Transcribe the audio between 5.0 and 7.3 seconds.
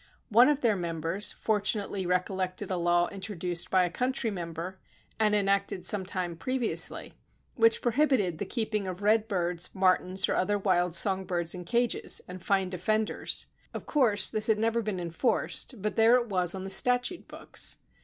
and enacted some time previously,